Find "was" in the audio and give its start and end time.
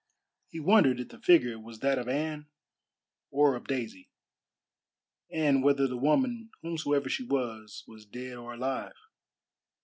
1.59-1.77, 7.23-7.83, 7.85-8.03